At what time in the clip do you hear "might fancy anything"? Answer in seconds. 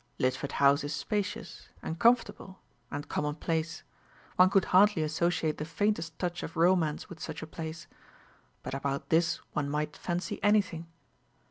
9.69-10.87